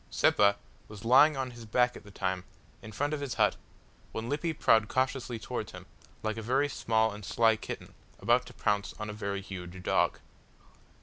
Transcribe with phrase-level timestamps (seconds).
[0.11, 0.55] Zeppa
[0.87, 2.43] was lying on his back at the time,
[2.81, 3.55] in front of his hut,
[4.13, 5.85] when Lippy prowled cautiously towards him,
[6.23, 10.17] like a very small and sly kitten about to pounce on a very huge dog.